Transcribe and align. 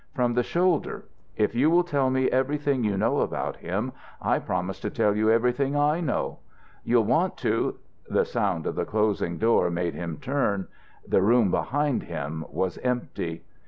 From 0.15 0.33
the 0.33 0.41
shoulder. 0.41 1.05
If 1.37 1.53
you 1.53 1.69
will 1.69 1.83
tell 1.83 2.09
me 2.09 2.27
everything 2.31 2.83
you 2.83 2.97
know 2.97 3.19
about 3.19 3.57
him 3.57 3.91
I 4.19 4.39
promise 4.39 4.79
to 4.79 4.89
tell 4.89 5.15
you 5.15 5.29
everything 5.29 5.75
I 5.75 5.99
know. 6.01 6.39
You'll 6.83 7.03
want 7.03 7.37
to" 7.45 7.75
The 8.09 8.25
sound 8.25 8.65
of 8.65 8.73
the 8.73 8.83
closing 8.85 9.37
door 9.37 9.69
made 9.69 9.93
him 9.93 10.17
turn. 10.19 10.67
The 11.07 11.21
room 11.21 11.51
behind 11.51 12.01
him 12.01 12.45
was 12.49 12.79
empty. 12.79 13.43